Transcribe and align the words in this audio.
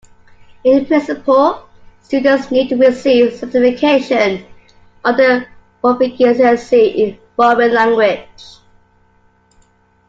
In 0.63 0.87
principle, 0.87 1.63
students 2.01 2.49
need 2.49 2.69
to 2.69 2.75
receive 2.75 3.35
certification 3.35 4.43
on 5.05 5.15
their 5.15 5.47
proficiency 5.79 6.87
in 6.87 7.19
foreign 7.37 7.71
language. 7.71 8.59